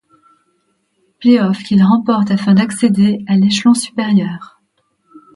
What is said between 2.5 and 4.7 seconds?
d'accéder à l'échelon supérieur.